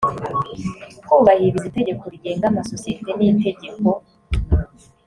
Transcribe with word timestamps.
kubahiriza 1.07 1.65
itegeko 1.69 2.03
rigenga 2.13 2.45
amasosiyete 2.51 3.09
nitegeko. 3.13 3.87